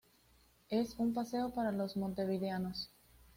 Es 0.71 0.95
un 0.97 1.13
paseo 1.13 1.51
para 1.53 1.71
los 1.71 1.95
montevideanos. 1.95 2.89